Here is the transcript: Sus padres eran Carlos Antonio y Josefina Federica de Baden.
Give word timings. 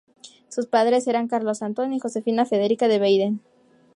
Sus 0.49 0.65
padres 0.65 1.05
eran 1.05 1.27
Carlos 1.27 1.61
Antonio 1.61 1.95
y 1.95 1.99
Josefina 1.99 2.47
Federica 2.47 2.87
de 2.87 2.97
Baden. 2.97 3.39